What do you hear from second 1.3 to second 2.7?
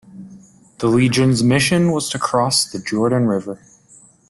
mission was to cross